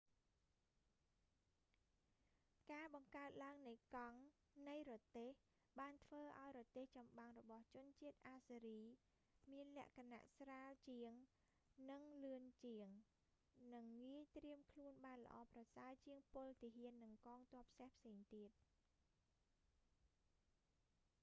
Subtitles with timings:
[2.71, 4.19] ការបង្កើតឡើងនៃកង់
[4.67, 5.31] នៃរទេះ
[5.79, 11.11] បានធ្វើឲ្យរទេះចំបាំងរបស់ជនជាតិអាស៊ើរី assyrian មានលក្ខណៈស្រាលជាង
[11.91, 12.87] និងលឿនជាង
[13.75, 18.51] និងងាយត្រៀមខ្លួនបានល្អប្រសើរជាងពលទាហាន និងកងទ័ពសេះផ្សេងទៀត។